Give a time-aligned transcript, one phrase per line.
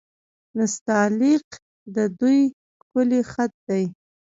[0.57, 1.47] نستعلیق
[1.95, 2.39] د دوی
[2.81, 3.83] ښکلی خط دی.